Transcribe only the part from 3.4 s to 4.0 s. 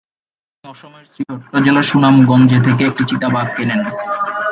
কেনেন।